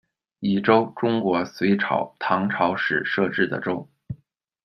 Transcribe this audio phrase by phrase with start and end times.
[0.39, 3.87] 尹州，中国隋朝、唐朝时设置的州。